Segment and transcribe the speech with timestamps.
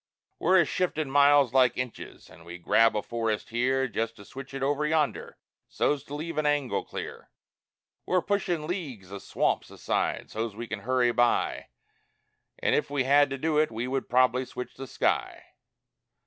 [0.39, 4.51] We're a shiftin' miles like inches, and we grab a forest here Just to switch
[4.51, 5.37] it over yonder
[5.69, 7.29] so's to leave an angle clear;
[8.07, 11.67] We're a pushin' leagues o' swamps aside so's we can hurry by
[12.57, 15.43] An' if we had to do it we would probably switch the sky!